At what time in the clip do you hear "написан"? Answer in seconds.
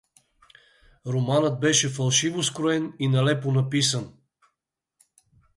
3.51-4.13